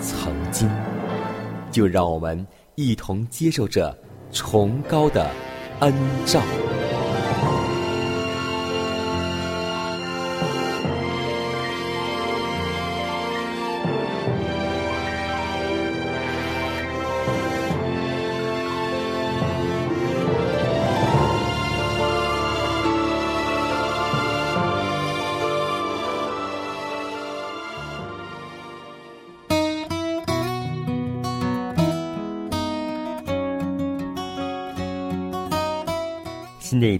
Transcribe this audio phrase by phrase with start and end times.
[0.00, 0.68] 曾经，
[1.70, 3.96] 就让我们一同接受这
[4.32, 5.30] 崇高的
[5.80, 5.92] 恩
[6.24, 6.40] 照。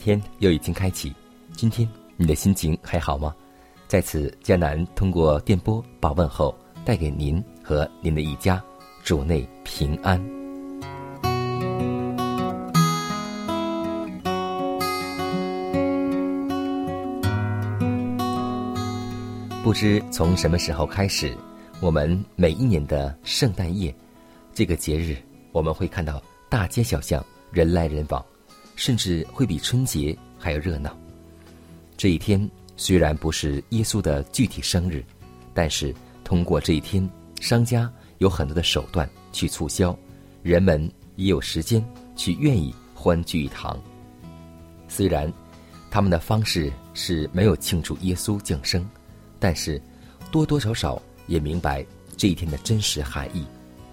[0.06, 1.12] 天又已经开启，
[1.50, 3.34] 今天你的心情还好吗？
[3.88, 8.62] 在此，迦南通过电波把问候带给您和您的一家，
[9.02, 10.24] 主内平安。
[19.64, 21.36] 不知从什么时候开始，
[21.80, 23.92] 我们每一年的圣诞夜
[24.54, 25.16] 这个节日，
[25.50, 28.24] 我们会看到大街小巷人来人往。
[28.76, 30.96] 甚至会比春节还要热闹。
[31.96, 35.04] 这一天虽然不是耶稣的具体生日，
[35.52, 35.92] 但是
[36.22, 37.08] 通过这一天，
[37.40, 39.98] 商家有很多的手段去促销，
[40.42, 41.84] 人们也有时间
[42.14, 43.82] 去愿意欢聚一堂。
[44.88, 45.32] 虽然
[45.90, 48.86] 他们的方式是没有庆祝耶稣降生，
[49.38, 49.80] 但是
[50.30, 51.84] 多多少少也明白
[52.16, 53.46] 这一天的真实含义，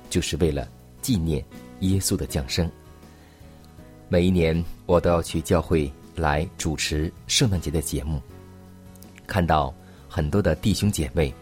[0.10, 0.68] 就是为了
[1.02, 1.44] 纪念
[1.80, 2.70] 耶稣的降生。
[4.14, 8.22] 每一年，我都要去教会来主持圣诞节的节目。
[9.26, 9.74] 看到
[10.08, 11.34] 很多的弟兄姐妹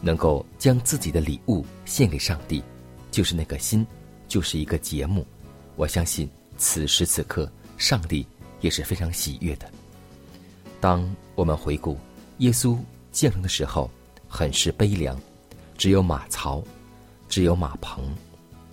[0.00, 2.60] 能够将自己的礼物献给上帝，
[3.12, 3.86] 就是那个心，
[4.26, 5.24] 就是一个节目。
[5.76, 6.28] 我相信
[6.58, 7.48] 此时此刻，
[7.78, 8.26] 上帝
[8.60, 9.70] 也是非常喜悦的。
[10.80, 11.96] 当我们回顾
[12.38, 12.76] 耶稣
[13.12, 13.88] 降生的时候，
[14.26, 15.16] 很是悲凉，
[15.78, 16.60] 只有马槽，
[17.28, 18.04] 只有马棚，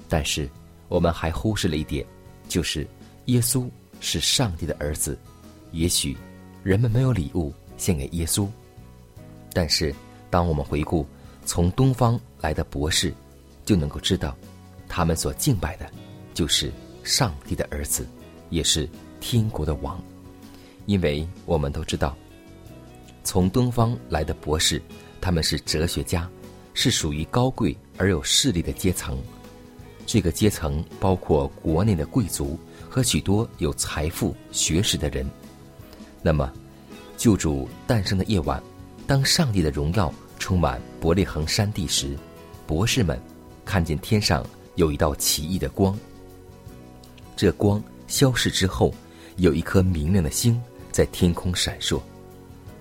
[0.09, 0.49] 但是
[0.87, 2.03] 我们还忽视了一点，
[2.49, 2.87] 就是。
[3.25, 3.69] 耶稣
[4.01, 5.17] 是上帝的儿子，
[5.71, 6.17] 也许
[6.61, 8.47] 人们没有礼物献给耶稣，
[9.53, 9.95] 但是
[10.29, 11.05] 当我们回顾
[11.45, 13.13] 从东方来的博士，
[13.63, 14.35] 就能够知道，
[14.89, 15.89] 他们所敬拜的，
[16.33, 16.69] 就是
[17.03, 18.05] 上帝的儿子，
[18.49, 18.89] 也是
[19.21, 20.03] 天国的王。
[20.85, 22.13] 因为我们都知道，
[23.23, 24.81] 从东方来的博士，
[25.21, 26.29] 他们是哲学家，
[26.73, 29.17] 是属于高贵而有势力的阶层。
[30.05, 32.59] 这个阶层包括国内的贵族。
[32.93, 35.27] 和许多有财富、学识的人。
[36.21, 36.53] 那么，
[37.17, 38.61] 救主诞生的夜晚，
[39.07, 42.15] 当上帝的荣耀充满伯利恒山地时，
[42.67, 43.19] 博士们
[43.65, 44.45] 看见天上
[44.75, 45.97] 有一道奇异的光。
[47.35, 48.93] 这光消逝之后，
[49.37, 50.61] 有一颗明亮的星
[50.91, 51.99] 在天空闪烁。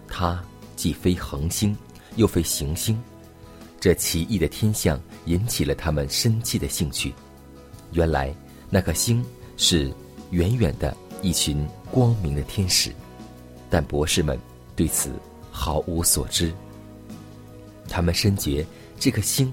[0.07, 0.45] 它
[0.77, 1.75] 既非恒星，
[2.17, 3.03] 又非行星。
[3.81, 7.15] 这奇异的天象引起了他们深切的兴趣。
[7.93, 8.31] 原来，
[8.69, 9.25] 那颗星
[9.57, 9.91] 是。
[10.33, 12.91] 远远的一群光明的天使，
[13.71, 14.39] 但博士们
[14.75, 15.13] 对此
[15.51, 16.53] 毫无所知。
[17.87, 18.65] 他们深觉
[18.99, 19.53] 这颗星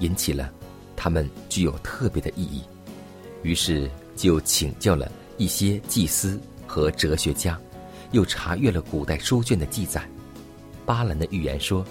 [0.00, 0.50] 引起了
[0.96, 2.62] 他们具有特别的意义，
[3.42, 7.60] 于是就请教了一些祭司和哲学家，
[8.12, 10.08] 又查阅了古代书卷的记载。
[10.86, 11.84] 巴兰的预言说，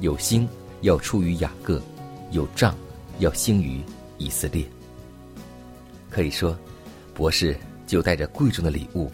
[0.00, 0.48] 有星
[0.82, 1.82] 要出于雅各，
[2.30, 2.72] 有杖
[3.18, 3.82] 要兴于
[4.16, 4.64] 以色列。
[6.08, 6.56] 可以说。
[7.18, 9.10] 博士就带着贵重的礼物，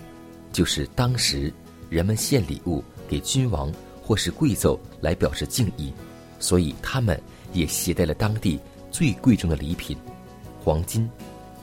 [0.52, 1.50] 就是当时
[1.88, 3.72] 人们献礼物给君王
[4.02, 5.90] 或是贵胄来表示敬意，
[6.38, 7.18] 所以他们
[7.54, 8.60] 也携带了当地
[8.90, 9.96] 最贵重的礼品——
[10.62, 11.08] 黄金、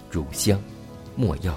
[0.09, 0.59] 乳香、
[1.15, 1.55] 墨药，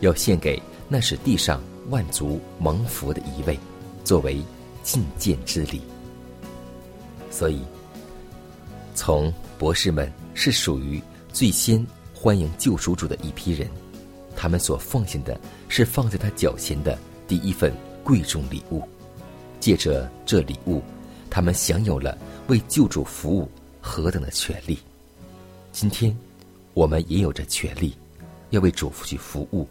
[0.00, 3.56] 要献给那是地上万族蒙福的一位，
[4.02, 4.42] 作为
[4.82, 5.80] 觐见之礼。
[7.30, 7.62] 所以，
[8.92, 11.00] 从博士们是属于
[11.32, 13.70] 最先欢迎救赎主的一批人，
[14.36, 16.96] 他们所奉献的是放在他脚前的
[17.26, 17.72] 第一份
[18.04, 18.82] 贵重礼物。
[19.58, 20.82] 借着这礼物，
[21.30, 22.16] 他们享有了
[22.46, 23.50] 为救主服务
[23.80, 24.78] 何等的权利。
[25.72, 26.16] 今天，
[26.74, 27.96] 我们也有着权利，
[28.50, 29.66] 要为主去服务。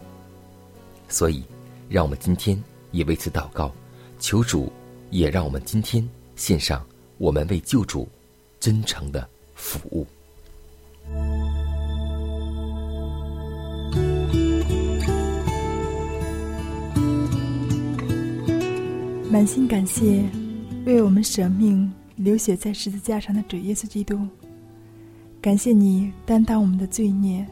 [1.08, 1.44] 所以，
[1.88, 2.62] 让我们今天
[2.92, 3.72] 也为此祷告，
[4.20, 4.72] 求主
[5.12, 6.86] 也让我们今天献上
[7.20, 8.10] 我们为救主
[8.60, 10.06] 真诚的服务。
[19.36, 20.24] 满心感谢
[20.86, 24.18] 为我们舍命流血在十字架上的主耶稣基督，
[25.42, 27.46] 感谢你担当我们的罪孽，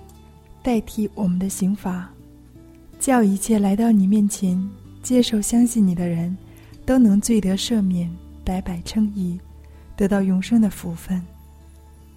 [0.61, 2.09] 代替我们的刑罚。
[3.01, 4.57] 叫一切来到你面前
[5.01, 6.33] 接受相信你的人，
[6.85, 8.09] 都能罪得赦免，
[8.45, 9.37] 白白称义，
[9.97, 11.21] 得到永生的福分。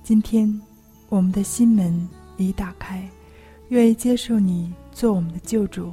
[0.05, 0.61] 今天，
[1.09, 3.05] 我们的心门已打开，
[3.71, 5.91] 愿意接受你做我们的救主。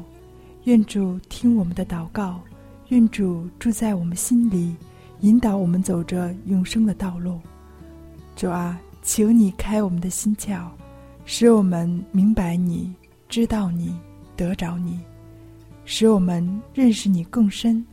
[0.66, 2.40] 愿主听我们的祷告，
[2.94, 4.76] 愿主住在我们心里，
[5.22, 7.40] 引导我们走着永生的道路。
[8.36, 10.68] 主啊，求你开我们的心窍，
[11.26, 12.94] 使我们明白你，
[13.28, 13.96] 知道你。
[14.36, 15.00] 得着你，
[15.86, 17.84] 使我们认识你更深。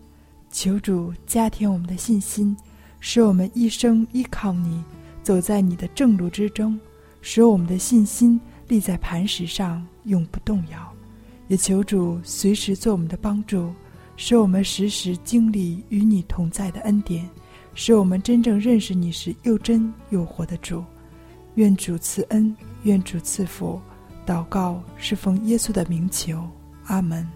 [0.50, 2.54] 求主加添我们的信心，
[2.98, 4.82] 使我们一生依靠你，
[5.22, 6.78] 走在你的正路之中，
[7.22, 8.38] 使我们的信心
[8.68, 10.92] 立在磐石上，永不动摇。
[11.48, 13.70] 也求主随时做我们的帮助，
[14.22, 17.26] 使我们时时经历与你同在的恩典，
[17.74, 20.84] 使我们真正认识你是又真又活的主。
[21.54, 23.80] 愿主赐恩，愿主赐福。
[24.26, 26.46] 祷告是奉耶稣的名求，
[26.84, 27.26] 阿门。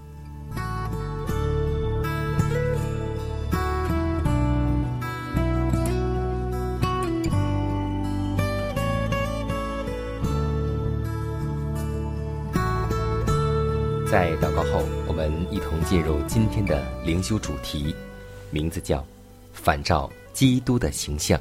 [14.15, 17.93] 在祷告后，我们一同进入今天的灵修主题，
[18.53, 19.05] 名字叫
[19.53, 21.37] “反照基督的形象”。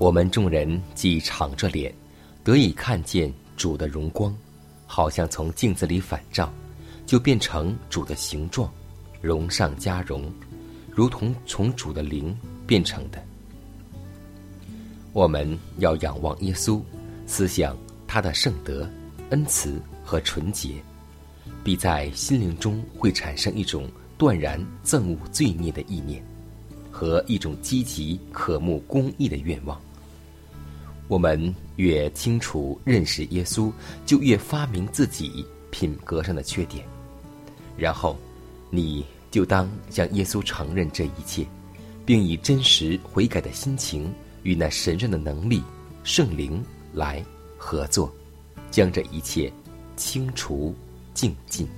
[0.00, 1.94] 我们众人既敞着脸，
[2.42, 3.30] 得以看见。
[3.54, 4.34] 主的荣光，
[4.86, 6.50] 好像从镜子里反照，
[7.04, 8.72] 就变成主的形状，
[9.20, 10.24] 荣上加荣，
[10.90, 12.34] 如同从主的灵
[12.66, 13.22] 变成的。
[15.12, 15.46] 我们
[15.76, 16.80] 要仰望耶稣，
[17.26, 17.76] 思想
[18.08, 18.88] 他的圣德、
[19.28, 19.78] 恩慈
[20.12, 20.74] 和纯洁，
[21.64, 23.88] 必在心灵中会产生一种
[24.18, 26.22] 断然憎恶罪孽的意念，
[26.90, 29.80] 和一种积极渴慕公义的愿望。
[31.08, 33.72] 我们越清楚认识耶稣，
[34.04, 36.84] 就越发明自己品格上的缺点。
[37.74, 38.14] 然后，
[38.68, 41.46] 你就当向耶稣承认这一切，
[42.04, 44.12] 并以真实悔改的心情
[44.42, 45.62] 与那神圣的能力、
[46.04, 46.62] 圣灵
[46.92, 47.24] 来
[47.56, 48.12] 合作，
[48.70, 49.50] 将这一切
[50.02, 50.74] 清除
[51.14, 51.68] 净尽。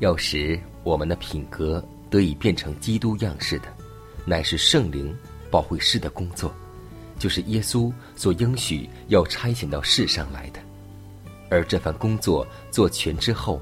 [0.00, 3.68] 要使我们的品格得以变成基督样式的，
[4.26, 5.16] 乃是圣灵
[5.50, 6.52] 保惠师的工作。
[7.18, 10.60] 就是耶稣所应许要差遣到世上来的，
[11.50, 13.60] 而这番工作做全之后，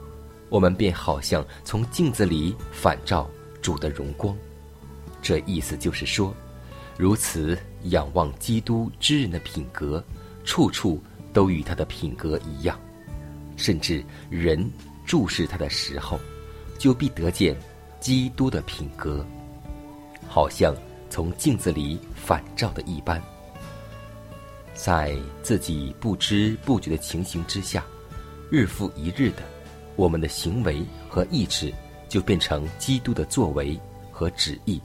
[0.48, 3.31] 我们便好像从镜子里反照
[3.62, 4.36] 主的荣光。
[5.22, 6.34] 这意思就是说，
[6.96, 10.02] 如此仰望基督之人的品格，
[10.44, 11.00] 处处
[11.32, 12.78] 都与他的品格一样，
[13.58, 14.70] 甚至人
[15.05, 16.19] 注视他的时候，
[16.79, 17.55] 就必得见
[18.00, 19.27] 基督的品格，
[20.27, 20.74] 好像
[21.10, 23.20] 从镜子里反照的一般。
[24.74, 27.84] 在自己不知不觉的情形之下，
[28.48, 29.43] 日复一日的，
[29.96, 31.74] 我们的行为和意志
[32.08, 33.79] 就变成基督的作为
[34.12, 34.81] 和旨意，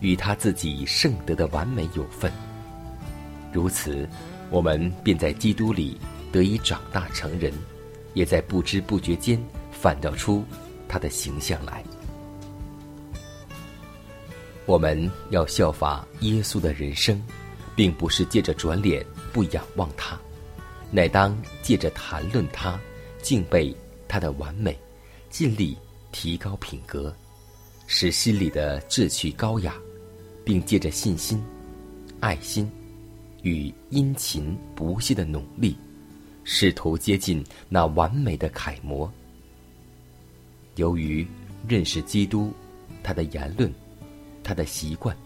[0.00, 2.32] 与他自己圣德的完美有份。
[3.52, 4.08] 如此，
[4.48, 6.00] 我们便在基督里
[6.32, 7.52] 得以长大成人，
[8.14, 10.44] 也在不知不觉间反照出
[10.88, 11.82] 他的形象来。
[14.66, 17.22] 我们要效法耶稣的人生。
[17.74, 19.02] 并不是借着转脸
[19.32, 20.18] 不仰望他，
[20.90, 22.78] 乃当借着谈论他、
[23.22, 23.74] 敬畏
[24.06, 24.78] 他的完美，
[25.30, 25.76] 尽力
[26.10, 27.14] 提高品格，
[27.86, 29.74] 使心里的志趣高雅，
[30.44, 31.42] 并借着信心、
[32.20, 32.70] 爱心
[33.42, 35.76] 与殷勤不懈的努力，
[36.44, 39.10] 试图接近那完美的楷模。
[40.76, 41.26] 由于
[41.68, 42.52] 认识基督，
[43.02, 43.72] 他的言论、
[44.42, 45.16] 他的习惯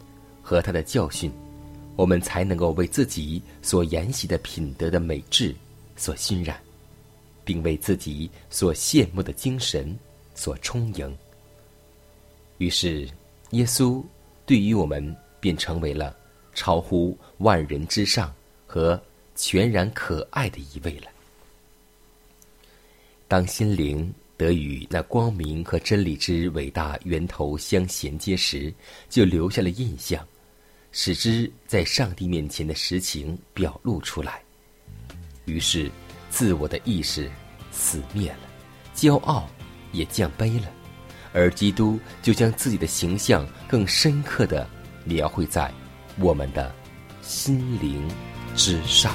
[0.42, 1.32] 和他的教训。
[1.94, 5.56] 我们才能够为自己所研习的品德的美质
[5.96, 6.60] 所熏染，
[7.42, 9.98] 并为自己所羡慕的精神
[10.34, 11.16] 所充盈。
[12.58, 13.08] 于是，
[13.52, 14.04] 耶稣
[14.44, 16.14] 对于我们便成为了
[16.52, 18.30] 超乎万人之上
[18.66, 19.00] 和
[19.36, 21.06] 全然可爱的一位了。
[23.28, 28.72] 当心灵得与那光明和真理之伟大源头相衔接时，
[29.08, 30.26] 就留下了印象，
[30.92, 34.42] 使之在上帝面前的实情表露出来。
[35.44, 35.90] 于是，
[36.30, 37.30] 自我的意识
[37.70, 38.48] 死灭了，
[38.94, 39.48] 骄傲
[39.92, 40.72] 也降卑了。
[41.32, 44.66] 而基督就将自己的形象更深刻的
[45.04, 45.70] 描绘在
[46.18, 46.74] 我们的
[47.20, 48.08] 心灵
[48.56, 49.14] 至上。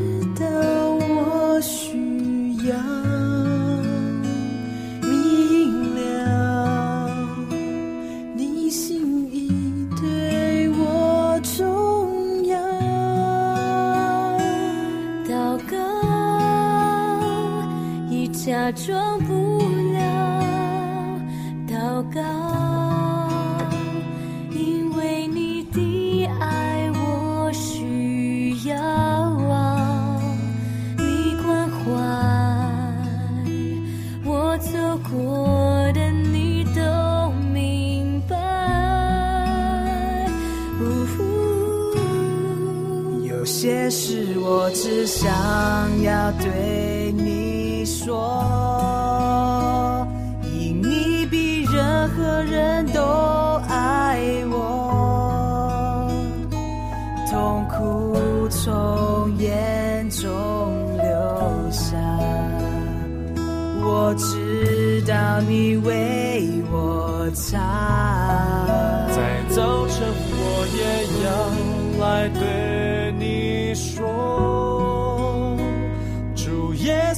[18.85, 19.59] 装不
[19.93, 21.21] 了
[21.67, 22.50] 祷告，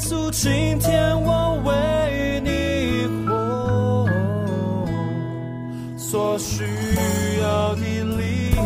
[0.03, 4.05] 稣，今天我为你活，
[5.97, 6.65] 所需
[7.41, 7.81] 要的
[8.17, 8.65] 力量，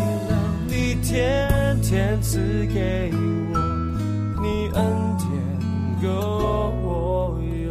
[0.66, 3.56] 你天天赐给我，
[4.42, 4.84] 你恩
[5.16, 5.28] 典
[6.02, 6.08] 够
[6.82, 7.68] 我用。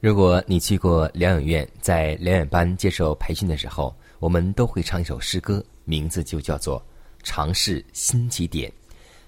[0.00, 6.80] 如果你去过疗养院，在疗养班接受培训的时候，我们都会唱一首诗歌，名字就叫做
[7.22, 8.70] 《尝试新起点》。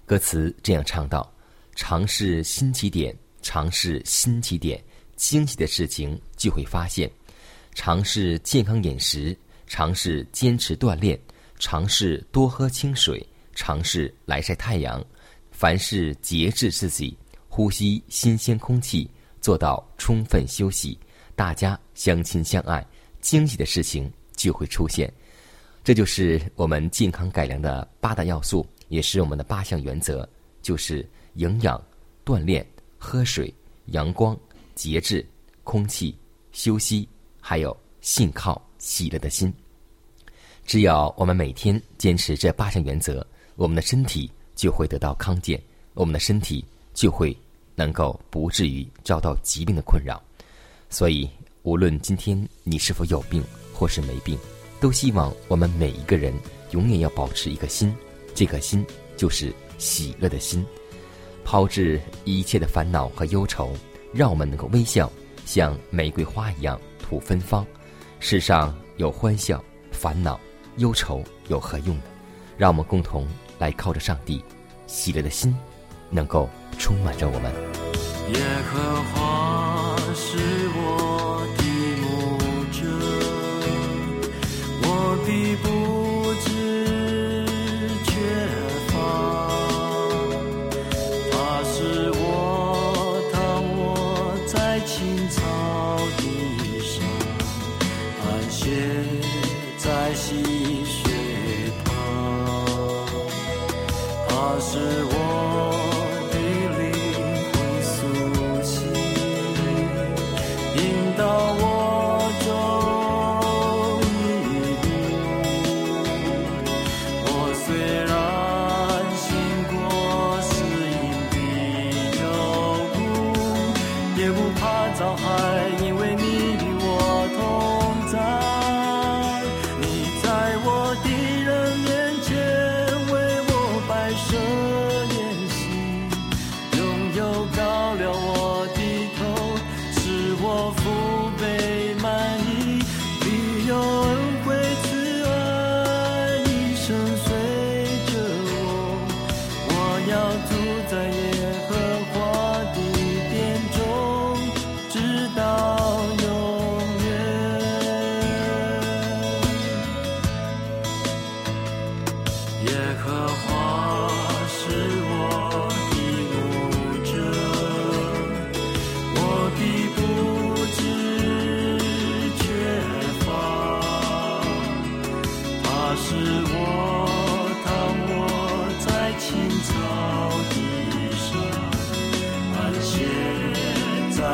[0.06, 1.30] 歌词这样唱道
[1.76, 4.82] ：“尝试新起点，尝试新起点，
[5.16, 7.10] 惊喜的事情就会发现。
[7.74, 11.18] 尝试健康饮食，尝试坚持锻炼，
[11.58, 13.24] 尝试多喝清水，
[13.54, 15.04] 尝试来晒太阳。
[15.50, 17.16] 凡事节制自己，
[17.48, 20.98] 呼吸新鲜空气。”做到充分休息，
[21.36, 22.84] 大家相亲相爱，
[23.20, 25.12] 惊喜的事情就会出现。
[25.84, 30.26] 这就是我们健康改良的八大要素，也是我们的八项原则，
[30.62, 31.78] 就是营养、
[32.24, 33.52] 锻炼、喝水、
[33.86, 34.34] 阳光、
[34.74, 35.26] 节制、
[35.64, 36.16] 空气、
[36.52, 37.06] 休息，
[37.40, 39.52] 还有信靠喜乐的心。
[40.64, 45.60] 只要我们每天坚持这八项原则，我们的身体就会得到康健，
[45.94, 47.36] 我们的身体就会。
[47.78, 50.20] 能够不至于遭到疾病的困扰，
[50.90, 51.30] 所以
[51.62, 53.40] 无论今天你是否有病
[53.78, 54.36] 或是没病，
[54.80, 56.34] 都希望我们每一个人
[56.72, 57.94] 永远要保持一颗心，
[58.34, 58.84] 这颗心
[59.16, 60.66] 就是喜乐的心，
[61.44, 63.70] 抛掷一切的烦恼和忧愁，
[64.12, 65.08] 让我们能够微笑，
[65.46, 67.64] 像玫瑰花一样吐芬芳。
[68.18, 69.62] 世上有欢笑，
[69.92, 70.40] 烦恼、
[70.78, 72.02] 忧愁有何用呢？
[72.56, 73.28] 让我们共同
[73.60, 74.42] 来靠着上帝，
[74.88, 75.56] 喜乐的心。
[76.10, 77.52] 能够充满着我们。
[78.32, 80.38] 耶和华是
[80.72, 80.97] 我
[85.28, 85.97] 你不。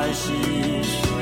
[0.05, 1.14] i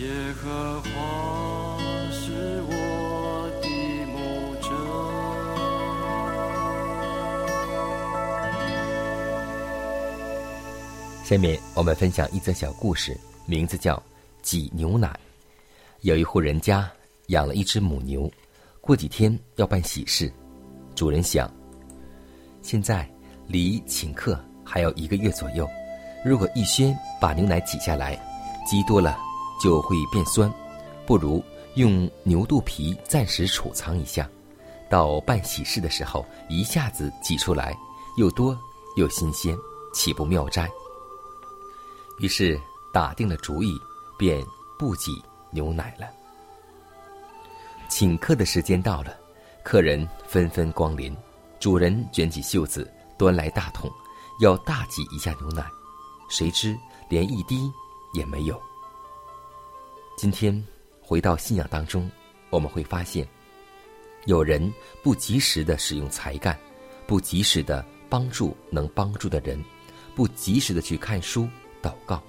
[0.00, 0.88] 耶和华
[2.10, 3.50] 是我
[11.22, 13.94] 下面我们分享一则小故事，名字叫
[14.40, 15.08] 《挤牛奶》。
[16.00, 16.90] 有一户人家
[17.26, 18.28] 养了一只母牛，
[18.80, 20.32] 过几天要办喜事。
[20.94, 21.52] 主人想，
[22.62, 23.06] 现在
[23.46, 25.68] 离请客还有一个月左右，
[26.24, 28.18] 如果预先把牛奶挤下来，
[28.66, 29.18] 挤多了
[29.60, 30.52] 就会变酸，
[31.06, 31.44] 不如
[31.74, 34.28] 用牛肚皮暂时储藏一下，
[34.88, 37.76] 到办喜事的时候一下子挤出来，
[38.16, 38.58] 又多
[38.96, 39.56] 又新鲜，
[39.92, 40.68] 岂不妙哉？
[42.18, 42.58] 于是
[42.92, 43.78] 打定了主意，
[44.18, 44.44] 便
[44.78, 45.12] 不挤
[45.50, 46.08] 牛奶了。
[47.88, 49.16] 请客的时间到了，
[49.62, 51.14] 客人纷纷光临，
[51.58, 53.90] 主人卷起袖子，端来大桶，
[54.40, 55.64] 要大挤一下牛奶，
[56.28, 57.70] 谁知连一滴
[58.14, 58.60] 也没有。
[60.20, 60.62] 今天
[61.00, 62.10] 回到信仰当中，
[62.50, 63.26] 我们会发现，
[64.26, 64.70] 有人
[65.02, 66.60] 不及时的使用才干，
[67.06, 69.64] 不及时的帮助能帮助的人，
[70.14, 71.48] 不及时的去看书。
[71.82, 72.22] 祷告，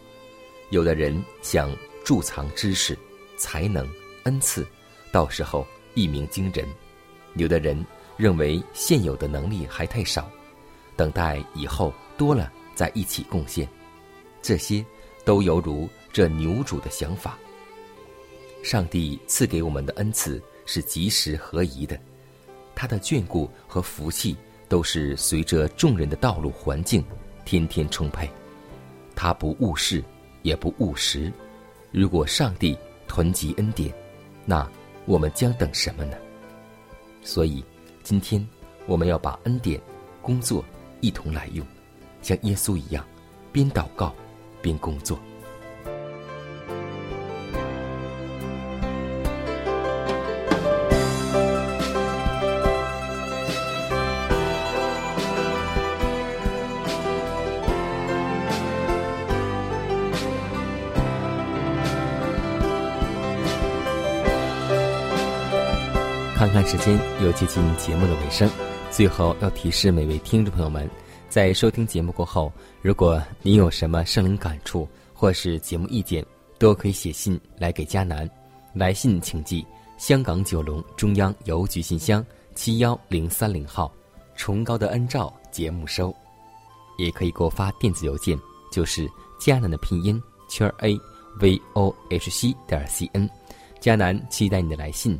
[0.70, 1.70] 有的人想
[2.06, 2.98] 贮藏知识、
[3.36, 3.86] 才能、
[4.24, 4.66] 恩赐，
[5.12, 6.66] 到时候一鸣惊人；
[7.36, 10.32] 有的人认为现有的能力还太少，
[10.96, 13.68] 等待以后多了再一起贡献。
[14.42, 14.82] 这些
[15.26, 17.38] 都犹如这牛主的想法。
[18.64, 22.00] 上帝赐给我们的恩赐是及时合宜的，
[22.76, 24.36] 他的眷顾和福气
[24.70, 27.04] 都是随着众人的道路环境
[27.44, 28.30] 天天充沛。
[29.16, 30.04] 他不误事，
[30.44, 31.32] 也不误时。
[31.92, 33.94] 如果上帝囤积恩典，
[34.46, 34.70] 那
[35.06, 36.16] 我们将等什么呢？
[37.24, 37.64] 所以，
[38.04, 38.48] 今天
[38.86, 39.80] 我们要把恩典、
[40.22, 40.64] 工作
[41.02, 41.66] 一同来用，
[42.22, 43.06] 像耶稣一样，
[43.52, 44.16] 边祷告
[44.62, 45.20] 边工作。
[66.82, 68.50] 间，又接近节目的尾声。
[68.90, 70.90] 最后要提示每位听众朋友们，
[71.30, 76.26] 在收听节目过后，如果您有什么生灵感触或是节目意见，
[76.58, 78.28] 都可以写信来给迦南。
[78.74, 79.64] 来信请寄
[79.98, 83.94] 香港九龙中央邮局信箱七幺零三零号，
[84.36, 86.14] 崇高的恩照节目收。
[86.98, 88.36] 也可以给我发电子邮件，
[88.72, 89.08] 就是
[89.40, 91.00] 迦南的拼音圈 a
[91.40, 93.30] v o h c 点 c n。
[93.80, 95.20] 迦南期待你的来信。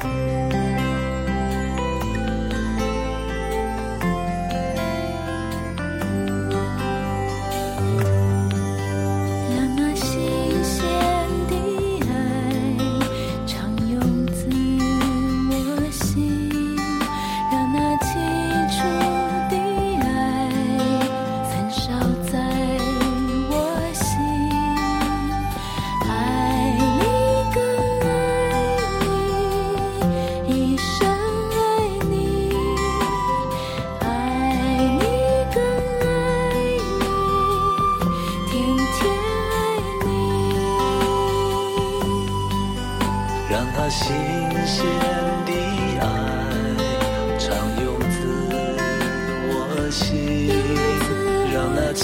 [0.00, 0.27] 让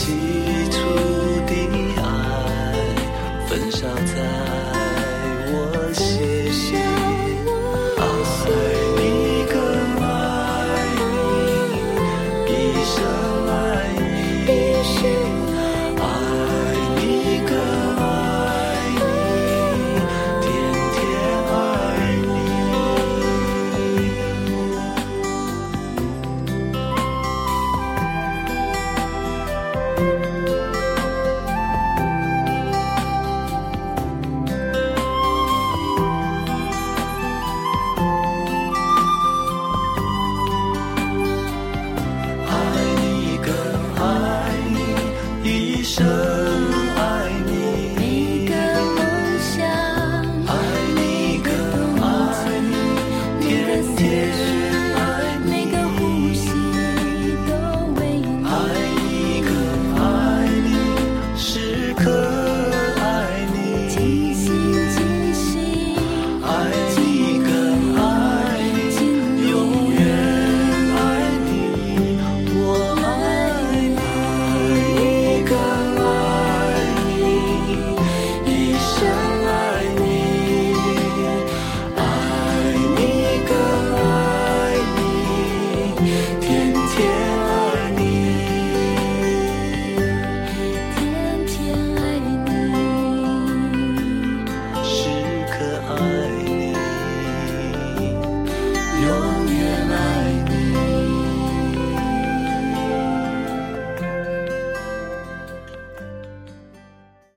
[0.07, 0.54] 让